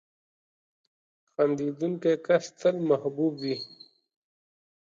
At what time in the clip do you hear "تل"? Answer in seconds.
2.59-2.75